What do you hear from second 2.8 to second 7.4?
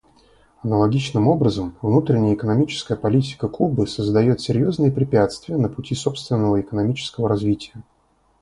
политика Кубы создает серьезные препятствия на пути собственного экономического